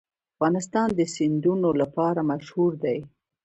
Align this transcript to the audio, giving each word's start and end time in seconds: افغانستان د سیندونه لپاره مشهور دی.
افغانستان 0.35 0.87
د 0.99 1.01
سیندونه 1.15 1.69
لپاره 1.81 2.21
مشهور 2.31 2.71
دی. 2.83 2.97